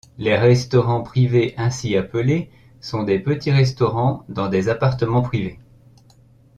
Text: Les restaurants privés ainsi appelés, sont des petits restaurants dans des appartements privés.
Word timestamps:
Les 0.17 0.35
restaurants 0.35 1.03
privés 1.03 1.53
ainsi 1.57 1.95
appelés, 1.95 2.49
sont 2.79 3.03
des 3.03 3.19
petits 3.19 3.51
restaurants 3.51 4.25
dans 4.29 4.47
des 4.49 4.67
appartements 4.67 5.21
privés. 5.21 5.59